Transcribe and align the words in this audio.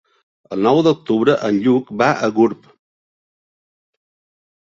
El 0.55 0.63
nou 0.67 0.79
d'octubre 0.85 1.33
en 1.49 1.59
Lluc 1.65 1.91
va 2.01 2.07
a 2.27 2.29
Gurb. 2.39 2.65